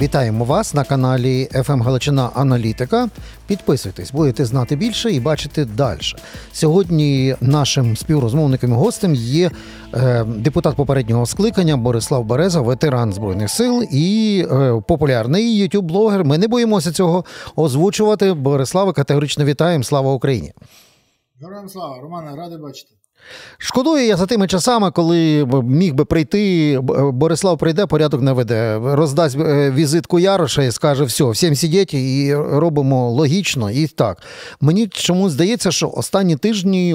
[0.00, 3.08] Вітаємо вас на каналі «ФМ Галичина Аналітика.
[3.46, 5.98] Підписуйтесь, будете знати більше і бачити далі.
[6.52, 9.50] Сьогодні нашим співрозмовником і гостем є
[9.94, 16.24] е, депутат попереднього скликання Борислав Береза, ветеран збройних сил і е, популярний ютуб-блогер.
[16.24, 17.24] Ми не боїмося цього
[17.56, 18.32] озвучувати.
[18.32, 19.84] Бориславе категорично вітаємо.
[19.84, 20.52] Слава Україні!
[21.40, 22.94] Героям слава, Романе, радий бачити.
[23.58, 26.78] Шкодую я за тими часами, коли міг би прийти,
[27.12, 32.34] Борислав прийде, порядок не веде, роздасть е, візитку Яроша і скаже, все, всім сидіть і
[32.34, 34.22] робимо логічно і так.
[34.60, 36.94] Мені чомусь здається, що останні тижні е,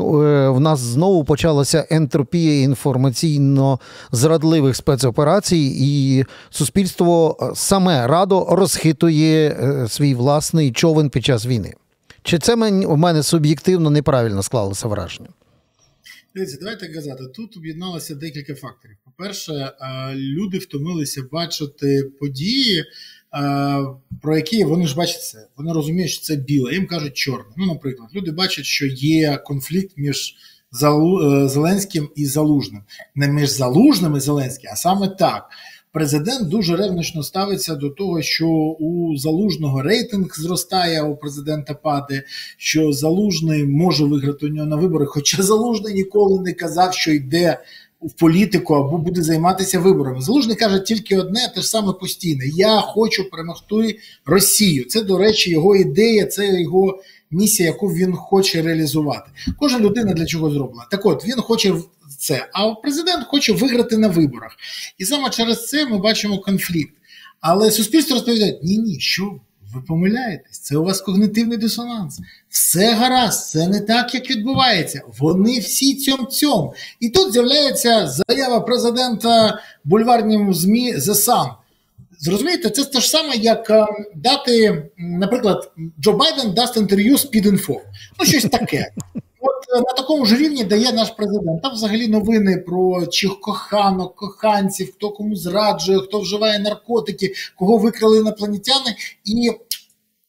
[0.49, 3.79] в нас знову почалася ентропія інформаційно
[4.11, 11.73] зрадливих спецоперацій, і суспільство саме радо розхитує е, свій власний човен під час війни.
[12.23, 15.29] Чи це в мене суб'єктивно неправильно склалося враження?
[16.35, 17.23] Дивіться, давайте казати.
[17.35, 18.95] Тут об'єдналося декілька факторів.
[19.05, 22.85] По-перше, е, люди втомилися бачити події, е,
[24.21, 25.47] про які вони ж бачать це.
[25.57, 26.73] Вони розуміють, що це біле.
[26.73, 27.53] Їм кажуть чорне.
[27.57, 30.35] Ну, наприклад, люди бачать, що є конфлікт між
[30.73, 32.83] е, Зеленським і Залужним.
[33.15, 35.49] Не між Залужним і Зеленським, а саме так.
[35.91, 38.47] Президент дуже ревнично ставиться до того, що
[38.79, 42.23] у залужного рейтинг зростає, а у президента падає,
[42.57, 45.05] що залужний може виграти у нього на вибори.
[45.05, 47.59] Хоча залужний ніколи не казав, що йде
[48.01, 50.21] в політику або буде займатися виборами.
[50.21, 54.85] Залужний каже тільки одне, те ж саме постійне: я хочу перемогти Росію.
[54.85, 56.99] Це, до речі, його ідея, це його
[57.31, 59.31] місія, яку він хоче реалізувати.
[59.59, 60.87] Кожна людина для чого зроблена.
[60.91, 61.73] Так от він хоче
[62.19, 62.49] це.
[62.53, 64.51] А президент хоче виграти на виборах.
[64.97, 66.93] І саме через це ми бачимо конфлікт.
[67.41, 69.39] Але суспільство розповідає: ні, ні, що
[69.73, 72.19] ви помиляєтесь, це у вас когнитивний дисонанс.
[72.49, 75.01] Все гаразд, це не так, як відбувається.
[75.19, 76.71] Вони всі цьом цьом.
[76.99, 81.49] І тут з'являється заява президента бульварнім ЗМІ The Sun.
[82.19, 83.85] Зрозумієте, це те ж саме, як е,
[84.15, 87.81] дати, наприклад, Джо Байден дасть інтерв'ю з під інфо.
[88.19, 88.91] Ну, щось таке.
[89.39, 91.61] От е, на такому ж рівні дає наш президент.
[91.61, 98.19] Там взагалі новини про чих коханок, коханців, хто кому зраджує, хто вживає наркотики, кого викрали
[98.19, 98.95] інопланетяни,
[99.25, 99.51] і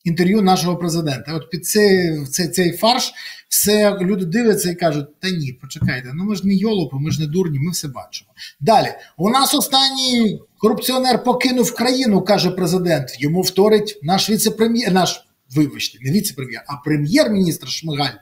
[0.04, 1.34] інтерв'ю нашого президента.
[1.34, 3.12] От під цей, цей, цей фарш
[3.48, 7.20] все люди дивляться і кажуть: та ні, почекайте, ну ми ж не йолопи, ми ж
[7.20, 8.30] не дурні, ми все бачимо.
[8.60, 13.16] Далі у нас останній корупціонер покинув країну, каже президент.
[13.18, 15.24] Йому вторить наш віце-прем'єр, наш
[15.56, 18.14] вибачте, не віце-прем'єр, а прем'єр-міністр Шмигаль.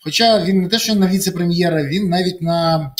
[0.00, 2.94] Хоча він не те, що на віце-прем'єра, він навіть на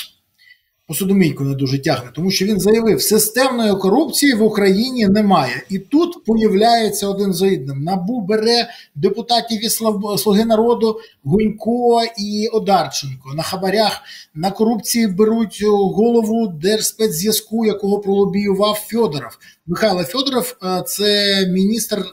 [0.93, 5.63] посудомійку не дуже тягне, тому що він заявив, системної корупції в Україні немає.
[5.69, 7.83] І тут появляється один за одним.
[7.85, 9.81] Набу бере депутатів із
[10.19, 13.35] Слуги народу Гунько і Одарченко.
[13.35, 14.03] На хабарях
[14.35, 19.39] на корупції беруть голову Держспецзв'язку, якого пролобіював Федоров.
[19.67, 22.05] Михайло Федоров це міністр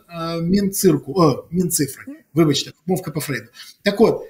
[0.42, 2.04] Мінцирку, о, Мінцифри.
[2.34, 3.48] Вибачте, мовка по Фрейду.
[3.84, 4.22] Так от.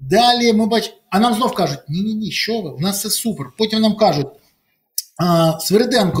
[0.00, 3.46] Далі ми бачимо, а нам знов кажуть, ні-ні, ні, що ви, у нас все супер.
[3.58, 4.26] Потім нам кажуть,
[5.16, 5.52] а,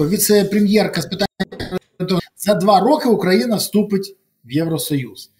[0.08, 1.78] віце-прем'єрка з питання
[2.36, 5.30] за два роки Україна вступить в Євросоюз.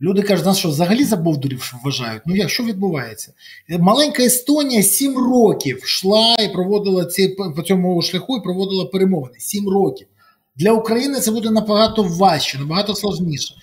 [0.00, 2.22] Люди кажуть, нас що взагалі за бовдурів вважають?
[2.26, 3.32] Ну як що відбувається?
[3.68, 9.34] Маленька Естонія сім років йшла і проводила ці по цьому шляху і проводила перемовини.
[9.38, 10.06] Сім років.
[10.56, 13.54] Для України це буде набагато важче, набагато сложніше.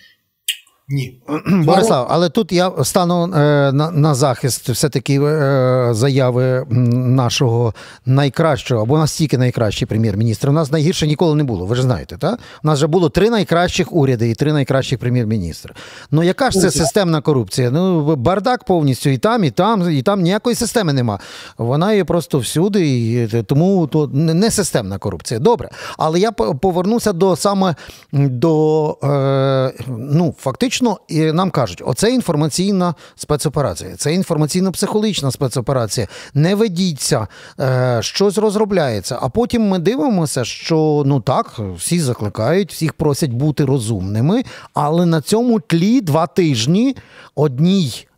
[0.92, 1.22] Ні,
[1.66, 7.74] Борислав, але тут я стану е, на на захист все-таки е, заяви нашого
[8.06, 10.50] найкращого або настільки найкращий прем'єр-міністр.
[10.50, 11.66] У нас найгірше ніколи не було.
[11.66, 12.40] Ви ж знаєте, так?
[12.64, 15.74] У нас вже було три найкращих уряди і три найкращих прем'єр-міністри.
[16.12, 17.72] Ну яка ж це системна корупція?
[17.72, 21.20] Ну бардак повністю і там, і там, і там ніякої системи нема.
[21.58, 25.40] Вона є просто всюди, і тому то не системна корупція.
[25.40, 27.76] Добре, але я повернуся до саме
[28.12, 30.98] до е, ну фактично фактично
[31.34, 36.08] нам кажуть, оце інформаційна спецоперація, це інформаційно-психологічна спецоперація.
[36.34, 37.28] Не ведіться,
[37.60, 39.20] е, щось розробляється.
[39.22, 44.44] А потім ми дивимося, що ну так, всі закликають, всіх просять бути розумними,
[44.74, 46.96] але на цьому тлі два тижні
[47.36, 48.09] одній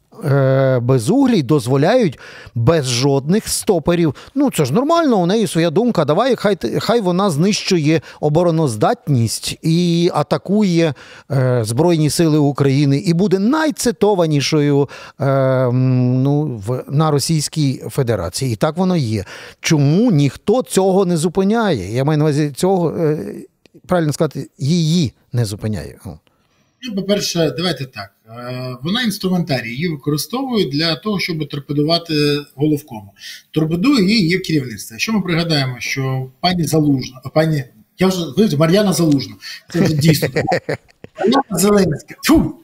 [0.82, 2.20] безуглій дозволяють
[2.56, 4.16] без жодних стоперів.
[4.36, 6.06] Ну це ж нормально, у неї своя думка.
[6.06, 10.94] Давай, хай хай вона знищує обороноздатність і атакує
[11.32, 14.90] е, Збройні Сили України, і буде найцитованішою
[15.20, 18.54] е, ну, в, на Російській Федерації.
[18.54, 19.26] І так воно є.
[19.60, 21.96] Чому ніхто цього не зупиняє?
[21.96, 23.36] Я маю на увазі цього е,
[23.88, 25.98] правильно сказати, її не зупиняє.
[26.84, 28.12] Ну, по-перше, давайте так.
[28.30, 32.14] Е, вона інструментарій її використовують для того, щоб торпедувати
[32.56, 33.14] головкому.
[33.52, 34.94] Торпедує її є керівництво.
[34.94, 37.64] Якщо ми пригадаємо, що пані Залужна, пані
[38.00, 39.36] Я вже вивчив Мар'яна Залужна.
[39.70, 40.30] Це вже дійсно.
[41.20, 42.16] Мар'яна Зеленська.
[42.24, 42.56] Фу!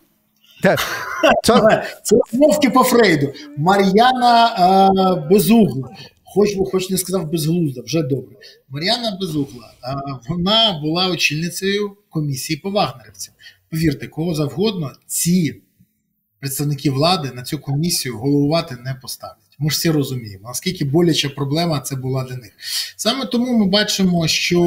[2.03, 3.33] Це мовки по Фрейду.
[3.57, 5.89] Мар'яна е, Безугла.
[6.23, 8.35] Хоч хоч не сказав безглузда, вже добре.
[8.69, 9.73] Мар'яна Безугла.
[9.83, 9.95] Е,
[10.29, 13.33] вона була очільницею комісії по вагнерівцям.
[13.69, 15.61] Повірте, кого завгодно, ці
[16.39, 19.37] представники влади на цю комісію головувати не поставлять.
[19.59, 22.51] Ми ж всі розуміємо, наскільки боляча проблема це була для них.
[22.95, 24.61] Саме тому ми бачимо, що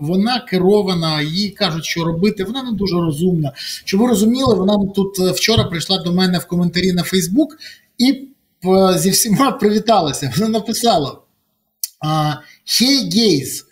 [0.00, 2.44] вона керована, їй кажуть, що робити.
[2.44, 3.52] Вона не дуже розумна.
[3.84, 7.56] Щоб ви розуміли, вона тут е, вчора прийшла до мене в коментарі на Фейсбук
[7.98, 8.28] і
[8.64, 10.32] е, зі всіма привіталася.
[10.36, 11.18] Вона написала:
[12.66, 13.64] Hey gays,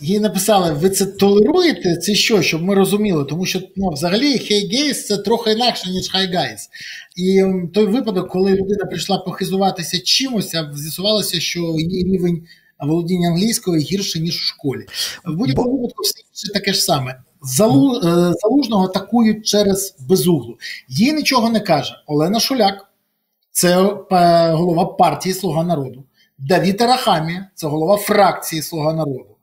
[0.00, 1.96] їй написали, ви це толеруєте?
[1.96, 3.24] Це що, щоб ми розуміли?
[3.24, 6.68] Тому що ну, взагалі hey gays це трохи інакше, ніж hi guys.
[7.16, 7.42] І
[7.74, 12.42] той випадок, коли людина прийшла похизуватися чимось, а з'ясувалося, що її рівень
[12.80, 14.86] володіння англійською гірше, ніж у школі.
[15.24, 17.20] В будь-якому випадку все інше таке ж саме.
[17.42, 18.00] Залу, е,
[18.42, 20.58] залужного атакують через безуглу.
[20.88, 21.94] Їй нічого не каже.
[22.06, 22.88] Олена Шуляк,
[23.50, 26.04] це е, голова партії Слуга народу.
[26.38, 29.33] Давід Арахамія, це голова фракції Слуга народу.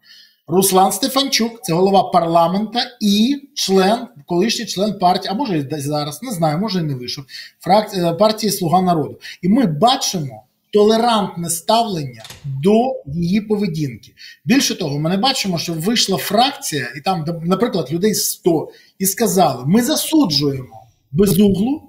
[0.47, 6.31] Руслан Стефанчук, це голова парламента і член, колишній член партії, а може і зараз, не
[6.31, 7.25] знаю, може і не вийшов,
[7.59, 9.19] фракції е, партії Слуга народу.
[9.41, 10.43] І ми бачимо
[10.73, 14.13] толерантне ставлення до її поведінки.
[14.45, 19.63] Більше того, ми не бачимо, що вийшла фракція, і там, наприклад, людей 100, і сказали:
[19.67, 21.83] ми засуджуємо безуглу,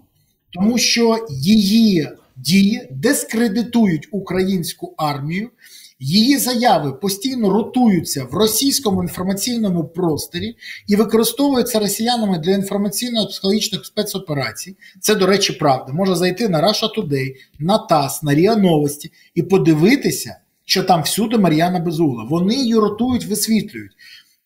[0.50, 5.50] тому що її дії дискредитують українську армію.
[6.04, 10.56] Її заяви постійно ротуються в російському інформаційному просторі
[10.86, 14.76] і використовуються росіянами для інформаційно-психологічних спецоперацій.
[15.00, 15.92] Це, до речі, правда.
[15.92, 21.38] Може зайти на Russia Today, на ТАСС, на Ріа Новості і подивитися, що там всюди
[21.38, 22.24] Мар'яна Безугла.
[22.30, 23.92] Вони її ротують, висвітлюють.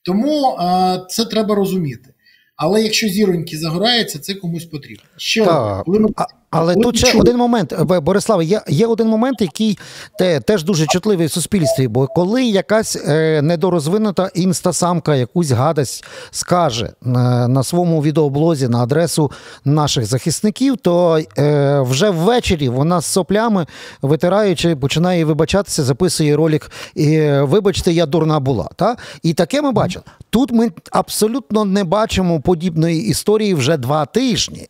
[0.03, 2.15] Тому е, це треба розуміти.
[2.57, 5.05] Але якщо зіроньки загораються, це комусь потрібно.
[5.17, 5.45] Ще
[5.85, 6.09] коли ми
[6.57, 7.21] але От тут ще чому?
[7.21, 9.79] один момент, Бориславе, є є один момент, який
[10.19, 11.89] те, теж дуже чутливий в суспільстві.
[11.89, 19.31] Бо коли якась е, недорозвинута інстасамка якусь гадость скаже на, на своєму відеоблозі на адресу
[19.65, 23.67] наших захисників, то е, вже ввечері вона з соплями,
[24.03, 26.71] витираючи, починає вибачатися, записує ролик.
[26.95, 28.69] І, Вибачте, я дурна була.
[28.77, 28.97] Та?
[29.23, 30.05] І таке ми бачили.
[30.31, 34.69] Тут ми абсолютно не бачимо подібної історії вже два тижні.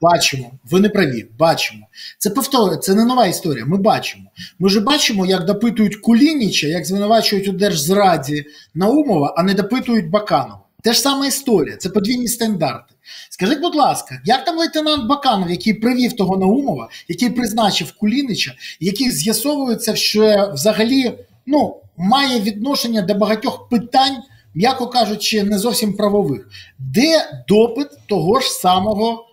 [0.00, 1.86] Бачимо, ви не праві, бачимо.
[2.18, 3.64] Це повтор, це не нова історія.
[3.66, 4.24] Ми бачимо.
[4.58, 10.60] Ми ж бачимо, як допитують Кулініча, як звинувачують у держзраді Наумова, а не допитують Баканова.
[10.82, 12.94] Те ж сама історія, це подвійні стандарти.
[13.30, 19.10] Скажіть, будь ласка, як там лейтенант Баканов, який привів того Наумова, який призначив Кулінича, який
[19.10, 24.16] з'ясовується, що взагалі ну, має відношення до багатьох питань,
[24.54, 26.48] м'яко кажучи, не зовсім правових,
[26.78, 29.27] де допит того ж самого.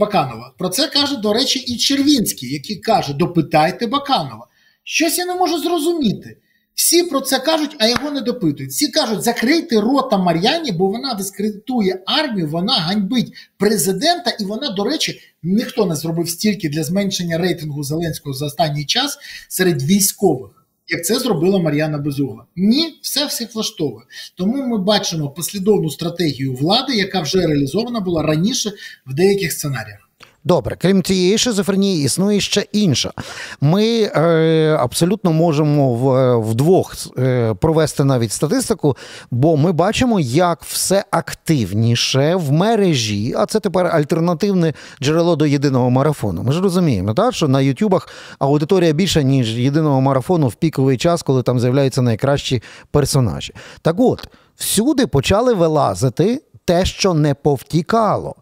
[0.00, 0.54] Баканова.
[0.58, 4.46] Про це каже, до речі, і Червінський, який каже: допитайте Баканова.
[4.84, 6.36] Щось я не можу зрозуміти.
[6.74, 8.70] Всі про це кажуть, а його не допитують.
[8.70, 14.84] Всі кажуть, закрийте рота Мар'яні, бо вона дискредитує армію, вона ганьбить президента, і вона, до
[14.84, 21.04] речі, ніхто не зробив стільки для зменшення рейтингу Зеленського за останній час серед військових як
[21.04, 22.44] це зробила Мар'яна Безугла.
[22.56, 24.06] Ні, все всіх влаштовує.
[24.36, 28.72] Тому ми бачимо послідовну стратегію влади, яка вже реалізована була раніше
[29.06, 30.03] в деяких сценаріях.
[30.46, 33.12] Добре, крім цієї шизофренії, існує ще інша.
[33.60, 38.96] Ми е, абсолютно можемо в, е, вдвох е, провести навіть статистику,
[39.30, 45.90] бо ми бачимо, як все активніше в мережі, а це тепер альтернативне джерело до єдиного
[45.90, 46.42] марафону.
[46.42, 48.08] Ми ж розуміємо, так, що на Ютубах
[48.38, 53.54] аудиторія більша, ніж єдиного марафону в піковий час, коли там з'являються найкращі персонажі.
[53.82, 58.34] Так от, всюди почали вилазити те, що не повтікало.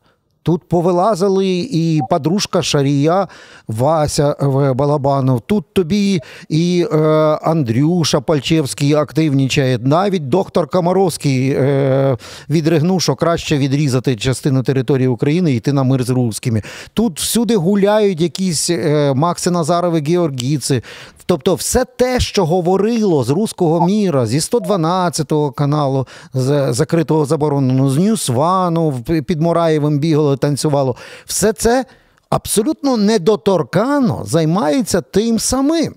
[0.43, 3.29] Тут повилазили і подружка Шарія
[3.69, 4.37] Вася
[4.77, 5.41] Балабанов.
[5.41, 6.99] Тут тобі і е,
[7.43, 9.79] Андрюша Пальчевський активнічає.
[9.79, 12.17] Навіть доктор Комаровський е,
[12.51, 16.63] відригнув, що краще відрізати частину території України і йти на мир з русскими.
[16.95, 20.83] Тут всюди гуляють якісь е, Макси Назарови, Георгійці.
[21.27, 27.99] Тобто, все те, що говорило з руського міра, зі 112 каналу, з закритого забороненого, з
[27.99, 28.93] Ньюсвану
[29.27, 30.97] під Мураєвим бігало танцювало.
[31.27, 31.85] Все це
[32.31, 35.95] абсолютно недоторкано займається тим самим.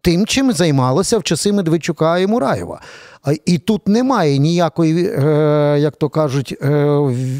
[0.00, 2.80] Тим, чим займалося в часи Медведчука і Мураєва.
[3.44, 6.84] І тут немає ніякої, е, як то кажуть, е,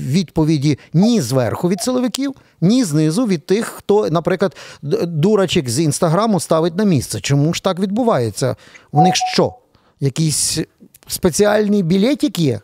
[0.09, 4.57] відповіді ні зверху від силовиків, ні знизу від тих, хто, наприклад,
[5.03, 7.21] дурачок з інстаграму ставить на місце.
[7.21, 8.57] Чому ж так відбувається?
[8.93, 9.55] У них що?
[10.01, 10.59] Якісь
[11.07, 12.61] Спеціальний білетик є?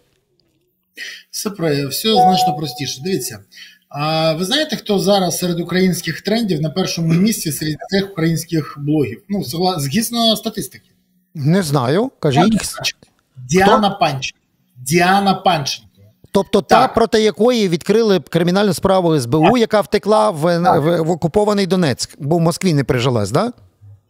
[1.30, 3.00] Все про все значно простіше.
[3.04, 3.38] Дивіться.
[3.88, 9.22] А ви знаєте, хто зараз серед українських трендів на першому місці серед цих українських блогів?
[9.28, 9.42] Ну,
[9.78, 10.90] згідно статистики.
[11.34, 12.10] Не знаю.
[12.18, 12.62] Кажіть.
[13.36, 14.38] Діана Панченко.
[14.76, 15.88] Діана Панченко.
[16.32, 16.88] Тобто так.
[16.88, 19.58] та, проти якої відкрили кримінальну справу СБУ, так.
[19.58, 23.46] яка втекла в, в, в окупований Донецьк, бо в Москві не прижилась, так?
[23.46, 23.62] Да?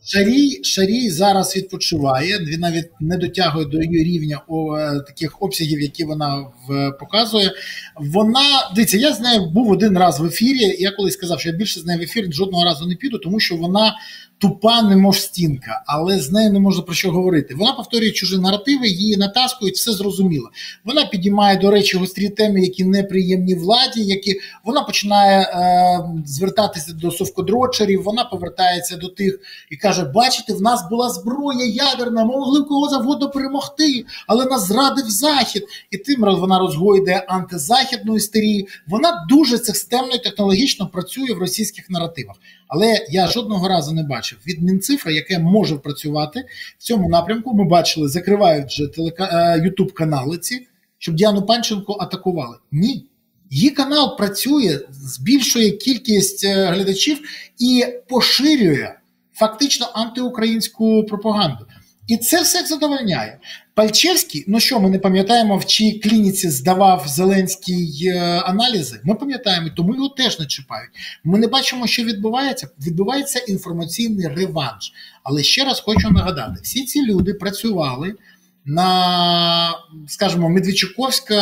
[0.04, 2.38] Шарій Шарій зараз відпочиває.
[2.38, 7.52] Він навіть не дотягує до її рівня о, таких обсягів, які вона в, показує.
[7.97, 10.76] Вона дивіться, я з нею був один раз в ефірі.
[10.78, 13.40] Я колись сказав, що я більше з нею в ефір жодного разу не піду, тому
[13.40, 13.94] що вона
[14.42, 17.54] тупа, немов стінка, але з нею не можна про що говорити.
[17.54, 20.50] Вона повторює чужі наративи, її натаскують, все зрозуміло.
[20.84, 27.11] Вона підіймає, до речі, гострі теми, які неприємні владі, які вона починає е, звертатися до
[27.11, 29.38] совкодрочерів, вона повертається до тих
[29.70, 34.66] і каже: Бачите, в нас була зброя ядерна, ми могли кого завгодно перемогти, але нас
[34.68, 35.64] зрадив захід.
[35.90, 38.66] І тим вона розгойде антизахідну істерію.
[38.88, 42.37] Вона дуже системно і технологічно працює в російських наративах.
[42.68, 46.44] Але я жодного разу не бачив від Мінцифри, яке може працювати
[46.78, 47.54] в цьому напрямку.
[47.54, 49.56] Ми бачили, закривають вже телека...
[49.56, 50.66] Ютуб е, канали ці,
[50.98, 52.56] щоб Діану Панченко атакували.
[52.72, 53.06] Ні.
[53.50, 57.20] Її канал працює, збільшує кількість е, глядачів
[57.58, 58.94] і поширює
[59.34, 61.66] фактично антиукраїнську пропаганду.
[62.12, 63.38] І це все задовольняє.
[63.75, 69.00] Пальчевський, ну що ми не пам'ятаємо, в чиїй клініці здавав Зеленський е, аналізи.
[69.04, 70.90] Ми пам'ятаємо, тому його теж не чіпають.
[71.25, 72.69] Ми не бачимо, що відбувається.
[72.87, 74.92] Відбувається інформаційний реванш.
[75.23, 78.14] Але ще раз хочу нагадати: всі ці люди працювали
[78.64, 79.75] на,
[80.09, 81.38] скажімо, Медведчуковська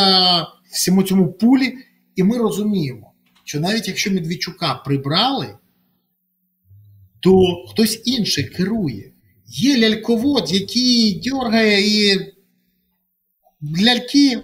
[0.71, 1.77] всьому цьому пулі,
[2.15, 3.11] і ми розуміємо,
[3.43, 5.47] що навіть якщо Медведчука прибрали,
[7.19, 9.10] то хтось інший керує.
[9.53, 12.33] Є ляльковод, який дергає і
[13.81, 14.41] ляльки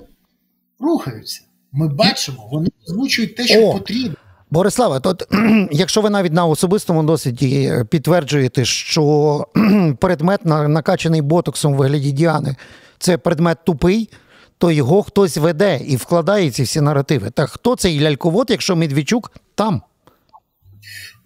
[0.80, 1.42] рухаються.
[1.72, 4.16] Ми бачимо, вони озвучують те, що О, потрібно.
[4.50, 5.18] Бориславе, то
[5.72, 9.46] якщо ви навіть на особистому досвіді підтверджуєте, що
[10.00, 12.56] предмет накачаний ботоксом в вигляді Діани,
[13.00, 14.10] це предмет тупий,
[14.58, 17.30] то його хтось веде і вкладає ці всі наративи.
[17.30, 19.82] Так хто цей ляльковод, якщо Медведчук там?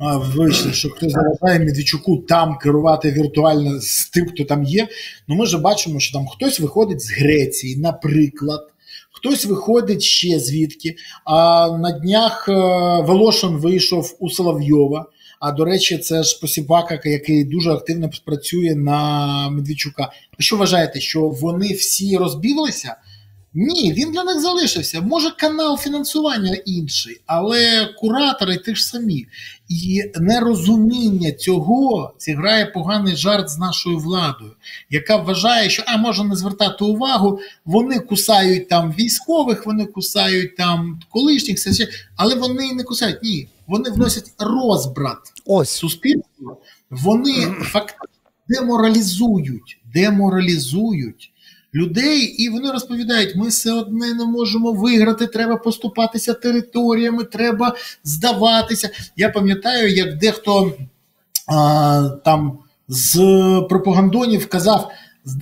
[0.01, 4.87] Вийшли, що хтось заважає Медведчуку там керувати віртуально з тим, хто там є.
[5.27, 8.61] Ну ми ж бачимо, що там хтось виходить з Греції, наприклад.
[9.11, 10.95] Хтось виходить ще звідки.
[11.25, 12.53] А на днях е,
[13.01, 15.05] Волошин вийшов у Соловйова.
[15.39, 20.03] А до речі, це ж посібака, який дуже активно працює на Медведчука.
[20.03, 22.95] Ви що вважаєте, що вони всі розбіглися?
[23.53, 25.01] Ні, він для них залишився.
[25.01, 29.27] Може, канал фінансування інший, але куратори ті ж самі.
[29.69, 34.51] І нерозуміння цього зіграє поганий жарт з нашою владою,
[34.89, 40.99] яка вважає, що а може не звертати увагу, вони кусають там військових, вони кусають там
[41.09, 41.57] колишніх,
[42.15, 43.23] але вони не кусають.
[43.23, 45.69] Ні, вони вносять розбрат Ось.
[45.69, 46.57] суспільства,
[46.89, 48.05] вони фактично
[48.47, 51.31] деморалізують, деморалізують
[51.73, 58.89] людей, і вони розповідають: ми все одне не можемо виграти, треба поступатися територіями, треба здаватися.
[59.17, 60.73] Я пам'ятаю, як дехто
[61.47, 63.17] а, там з
[63.69, 64.91] пропагандонів казав.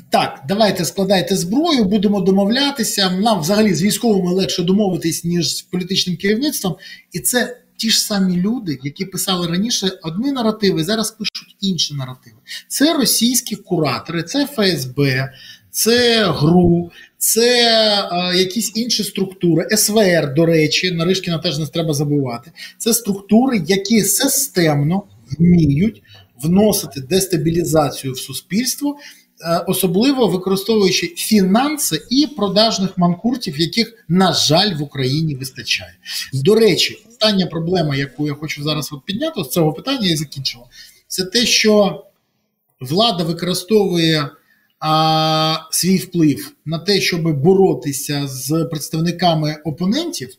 [0.09, 3.11] Так, давайте складайте зброю, будемо домовлятися.
[3.11, 6.75] Нам взагалі з військовими легше домовитись, ніж з політичним керівництвом.
[7.11, 12.37] І це ті ж самі люди, які писали раніше одні наративи, зараз пишуть інші наративи.
[12.67, 15.31] Це російські куратори, це ФСБ,
[15.79, 17.61] це ГРУ, це
[18.11, 22.51] е, якісь інші структури, СВР, до речі, Наришкіна теж не треба забувати.
[22.77, 25.03] Це структури, які системно
[25.39, 26.03] вміють
[26.43, 28.97] вносити дестабілізацію в суспільство.
[29.41, 35.93] Е, особливо використовуючи фінанси і продажних манкуртів, яких, на жаль, в Україні вистачає.
[36.33, 40.65] До речі, остання проблема, яку я хочу зараз підняти з цього питання і закінчила,
[41.07, 42.05] це те, що
[42.81, 44.29] влада використовує
[44.79, 50.29] а, свій вплив на те, щоб боротися з представниками опонентів,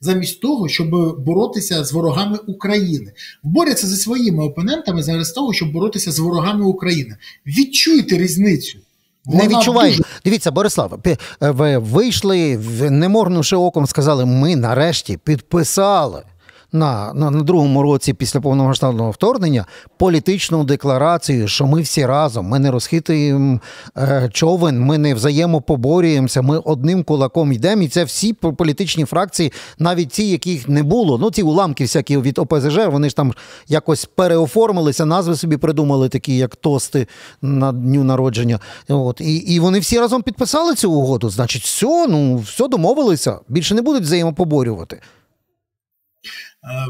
[0.00, 0.90] замість того, щоб
[1.24, 3.12] боротися з ворогами України,
[3.42, 7.16] борються зі своїми опонентами замість того, щоб боротися з ворогами України.
[7.46, 8.78] Відчуйте різницю.
[9.24, 9.90] Вона не відчуваю.
[9.90, 10.04] Дуже...
[10.24, 11.00] Дивіться, Борислав,
[11.40, 12.56] ви вийшли,
[12.90, 16.22] не моргнувши оком, сказали: ми нарешті підписали
[16.76, 19.66] на на, на другому році після повномасштабного вторгнення
[19.96, 23.60] політичну декларацію, що ми всі разом, ми не розхитуємо
[23.98, 27.82] е, човен, ми не взаємопоборюємося, ми одним кулаком йдемо.
[27.82, 31.18] І це всі політичні фракції, навіть ті, яких не було.
[31.18, 33.32] Ну ці уламки всякі від ОПЗЖ, вони ж там
[33.68, 37.06] якось переоформилися, назви собі придумали, такі як тости
[37.42, 38.60] на дню народження.
[38.88, 41.30] От і, і вони всі разом підписали цю угоду.
[41.30, 43.38] Значить, все, ну все домовилися.
[43.48, 45.00] Більше не будуть взаємопоборювати.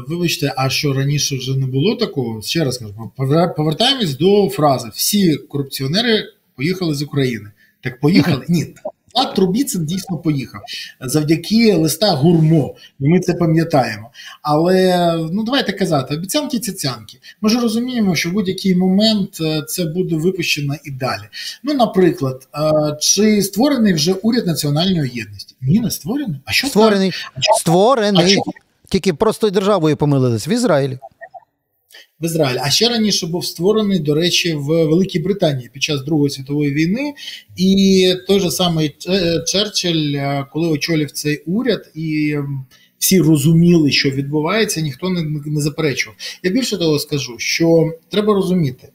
[0.07, 2.41] Вибачте, а що раніше вже не було такого?
[2.41, 3.11] Ще раз кажу,
[3.57, 6.23] повертаємось до фрази: всі корупціонери
[6.55, 7.51] поїхали з України.
[7.81, 8.45] Так поїхали?
[8.49, 8.73] Ні.
[9.13, 10.61] А Трубіцин дійсно поїхав
[11.01, 14.11] завдяки листа гурмо, і ми це пам'ятаємо.
[14.41, 17.17] Але ну давайте казати, обіцянки цяцянки.
[17.41, 21.21] Ми ж розуміємо, що в будь-який момент е, це буде випущено і далі.
[21.63, 25.55] Ну, наприклад, е, чи створений вже уряд національної єдності?
[25.61, 26.39] Ні, не створений.
[26.45, 27.11] А що створений?
[27.59, 28.23] Створений.
[28.25, 28.41] А що?
[28.89, 30.99] Тільки просто державою помилились в Ізраїлі.
[32.21, 32.59] В Ізраїлі.
[32.63, 37.13] А ще раніше був створений, до речі, в Великій Британії під час Другої світової війни.
[37.57, 38.95] І той же самий
[39.47, 42.35] Черчилль, е, коли очолив цей уряд, і
[42.99, 46.17] всі розуміли, що відбувається, ніхто не, не заперечував.
[46.43, 48.89] Я більше того скажу, що треба розуміти,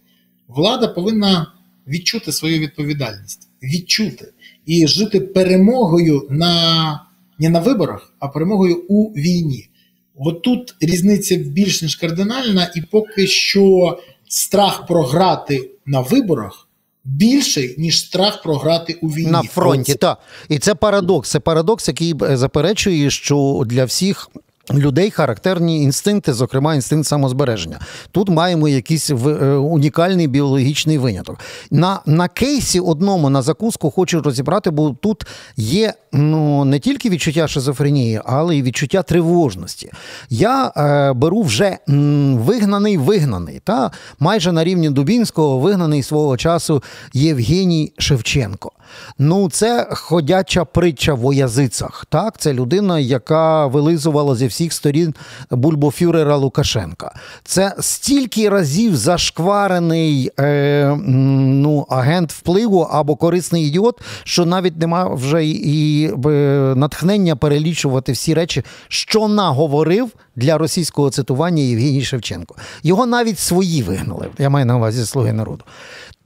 [0.49, 1.53] влада повинна
[1.89, 4.33] відчути свою відповідальність, відчути
[4.67, 7.07] і жити перемогою на
[7.39, 9.69] не на виборах, а перемогою у війні.
[10.17, 16.69] От тут різниця більш ніж кардинальна, і поки що страх програти на виборах
[17.05, 19.31] більший, ніж страх програти у війні.
[19.31, 20.19] На фронті, так.
[20.49, 21.31] І це парадокс.
[21.31, 24.29] Це парадокс, який заперечує, що для всіх
[24.71, 27.81] Людей характерні інстинкти, зокрема інстинкт самозбереження.
[28.11, 29.15] Тут маємо якийсь е,
[29.55, 31.39] унікальний біологічний виняток.
[31.71, 35.27] На на кейсі одному на закуску хочу розібрати, бо тут
[35.57, 39.93] є ну не тільки відчуття шизофренії, але й відчуття тривожності.
[40.31, 46.83] Я е, беру вже м, вигнаний вигнаний, та майже на рівні Дубінського вигнаний свого часу
[47.13, 48.73] Євгеній Шевченко.
[49.19, 52.07] Ну, це ходяча притча в язицях.
[52.09, 55.15] Так, це людина, яка вилизувала зі всіх сторін
[55.51, 57.15] бульбофюрера Лукашенка.
[57.45, 65.47] Це стільки разів зашкварений е, ну, агент впливу або корисний ідіот, що навіть нема вже
[65.47, 66.29] і е,
[66.77, 72.55] натхнення перелічувати всі речі, що наговорив для російського цитування Євгеній Шевченко.
[72.83, 74.29] Його навіть свої вигнали.
[74.39, 75.65] Я маю на увазі слуги народу.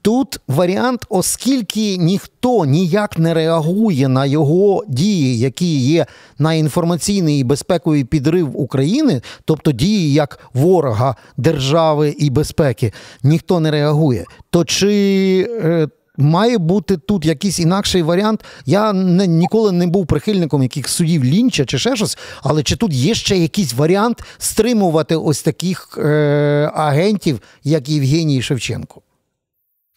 [0.06, 6.06] Тут варіант, оскільки ніхто ніяк не реагує на його дії, які є
[6.38, 12.92] на інформаційний і безпековий підрив України, тобто дії як ворога держави і безпеки,
[13.22, 14.24] ніхто не реагує.
[14.50, 18.44] То чи е, має бути тут якийсь інакший варіант?
[18.66, 22.92] Я не, ніколи не був прихильником яких судів лінча чи ще щось, але чи тут
[22.92, 29.02] є ще якийсь варіант стримувати ось таких е, агентів, як Євгеній Шевченко?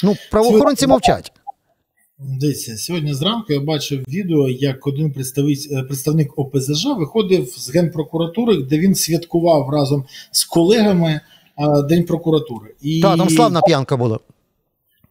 [0.04, 0.94] Ну, правоохоронці сьогодні...
[0.94, 1.32] мовчать.
[2.20, 5.16] Дивіться, сьогодні зранку я бачив відео, як один
[5.72, 11.22] е, представник ОПЗЖ виходив з генпрокуратури, де він святкував разом з колегами
[11.90, 12.76] День прокуратури.
[12.82, 13.02] І...
[13.02, 14.20] Так, там славна п'янка була.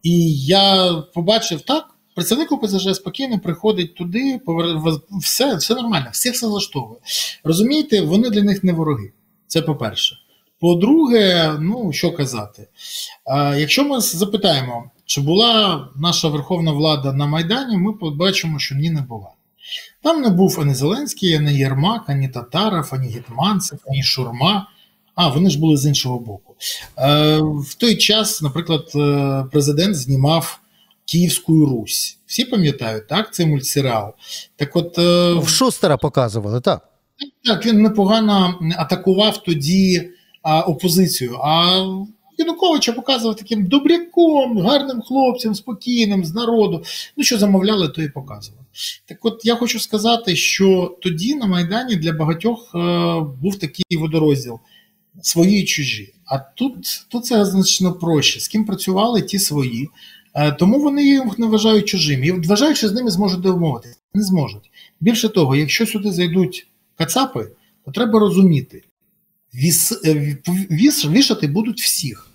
[0.03, 1.85] І я побачив так.
[2.15, 4.39] Представник ОПЗЖ спокійно приходить туди,
[5.21, 6.99] все все нормально, все все влаштовує.
[7.43, 9.11] Розумієте, вони для них не вороги.
[9.47, 10.15] Це по-перше.
[10.59, 12.67] По-друге, ну що казати,
[13.57, 19.01] якщо ми запитаємо, чи була наша верховна влада на Майдані, ми побачимо, що ні не
[19.01, 19.29] була.
[20.03, 24.67] Там не був ані Зеленський, ані Єрмак, ані Татаров, ані Гетманцев, ані Шурма.
[25.15, 26.55] А вони ж були з іншого боку.
[27.61, 30.59] В той час, наприклад, е, президент знімав
[31.05, 32.17] Київську Русь.
[32.25, 33.33] Всі пам'ятають, так?
[33.33, 34.13] Це мультсеріал.
[34.55, 34.97] Так от...
[34.99, 36.89] Е, В Шустера показували, так.
[37.45, 40.09] Так, він непогано атакував тоді
[40.67, 41.39] опозицію.
[41.43, 41.83] А
[42.37, 46.83] Януковича показував таким добряком, гарним хлопцем, спокійним, з народу.
[47.17, 48.65] Ну, що замовляли, то і показував.
[49.05, 52.79] Так от я хочу сказати, що тоді на Майдані для багатьох е,
[53.41, 54.59] був такий водорозділ
[55.21, 56.13] свої і чужі.
[56.25, 58.39] А тут тут це значно проще.
[58.39, 59.89] З ким працювали, ті свої.
[60.35, 62.27] Е, тому вони їх не вважають чужими.
[62.27, 63.95] І вважають, що з ними зможуть домовитися.
[64.13, 64.71] Не зможуть.
[64.99, 67.47] Більше того, якщо сюди зайдуть кацапи,
[67.85, 68.83] то треба розуміти,
[69.55, 70.37] віс, е,
[70.71, 72.27] віс, вішати будуть всіх.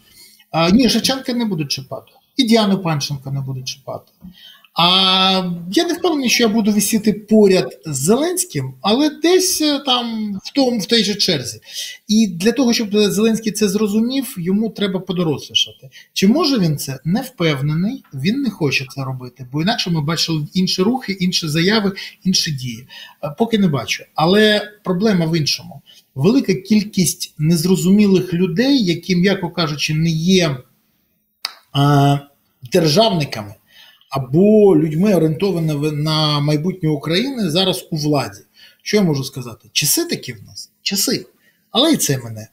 [0.50, 2.12] А, Ні, Шевченка не будуть чіпати.
[2.36, 4.12] І Діану Панченко не будуть чіпати.
[4.74, 10.34] А я не впевнений, що я буду висіти поряд з Зеленським, але десь е, там
[10.44, 11.60] в тому в тій же черзі.
[12.08, 15.90] І для того, щоб Зеленський це зрозумів, йому треба подорослішати.
[16.12, 16.98] Чи може він це?
[17.04, 21.92] Не впевнений, він не хоче це робити, бо інакше ми бачили інші рухи, інші заяви,
[22.24, 22.86] інші дії.
[23.24, 24.04] Е, Поки не бачу.
[24.14, 25.82] Але проблема в іншому.
[26.14, 30.56] Велика кількість незрозумілих людей, які, м'яко кажучи, не є
[31.72, 32.18] а,
[32.72, 33.54] державниками
[34.10, 38.40] або людьми, орієнтованими на майбутнє України, зараз у владі.
[38.82, 39.68] Що я можу сказати?
[39.72, 40.70] Часи такі в нас?
[40.82, 41.26] Часи.
[41.70, 42.48] Але і це мене.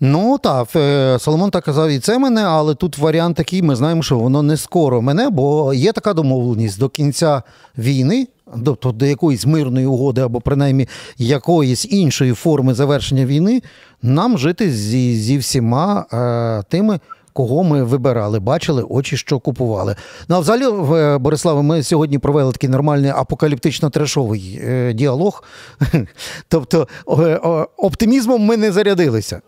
[0.00, 4.02] Ну так, е, Соломон так казав, і це мене, але тут варіант такий, ми знаємо,
[4.02, 7.42] що воно не скоро мене, бо є така домовленість до кінця
[7.78, 8.28] війни,
[8.64, 10.88] тобто до якоїсь мирної угоди, або принаймні
[11.18, 13.62] якоїсь іншої форми завершення війни,
[14.02, 17.00] нам жити зі, зі всіма е, тими.
[17.36, 19.96] Кого ми вибирали, бачили, очі, що купували.
[20.28, 25.44] Ну, а взагалі, в- Бориславе, ми сьогодні провели такий нормальний апокаліптично-трешовий е, діалог.
[26.48, 29.40] Тобто е, е, оптимізмом ми не зарядилися.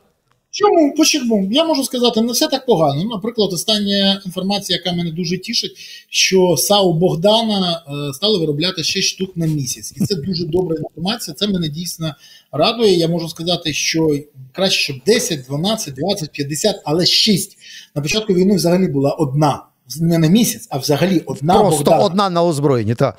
[0.59, 0.95] Чому?
[0.95, 1.49] Почому?
[1.53, 3.05] Я можу сказати, не все так погано.
[3.05, 5.73] Наприклад, остання інформація, яка мене дуже тішить,
[6.11, 9.93] що САУ Богдана е, стали виробляти 6 штук на місяць.
[9.97, 11.35] І це дуже добра інформація.
[11.35, 12.15] Це мене дійсно
[12.53, 12.95] радує.
[12.95, 14.19] Я можу сказати, що
[14.53, 17.59] краще, щоб 10, 12, 20, 50, але 6.
[17.95, 19.63] На початку війни взагалі була одна.
[20.01, 22.05] Не на місяць, а взагалі одна Просто Богдана.
[22.05, 22.95] одна на озброєнні.
[22.99, 23.15] Зараз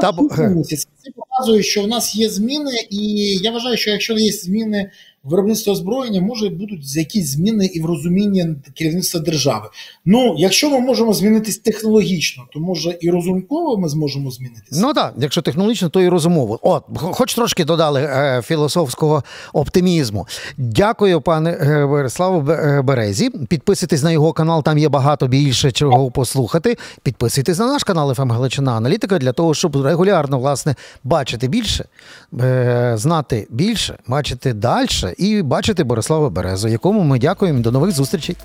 [0.00, 0.88] Та на місяць.
[1.04, 2.98] Це показує, що в нас є зміни, і
[3.42, 4.90] я вважаю, що якщо є зміни
[5.26, 9.68] в виробництві озброєння, може будуть якісь зміни і в розумінні керівництва держави.
[10.04, 14.80] Ну, якщо ми можемо змінитись технологічно, то може і розумково ми зможемо змінитися.
[14.82, 16.58] Ну так, якщо технологічно, то і розумово.
[16.62, 20.26] От, хоч трошки додали е, філософського оптимізму.
[20.56, 23.30] Дякую, пане е, Бориславу Б- е, Березі.
[23.30, 26.76] Підписуйтесь на його канал, там є багато більше чого послухати.
[27.02, 31.84] Підписуйтесь на наш канал «ФМ Галичина Аналітика для того, щоб регулярно власне бачити більше,
[32.40, 34.86] е, знати більше, бачити далі
[35.16, 37.60] і бачити Борислава Березу, якому ми дякуємо.
[37.60, 38.36] До нових зустрічей.